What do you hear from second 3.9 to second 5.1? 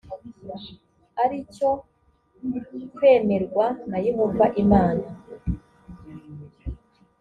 yehova imana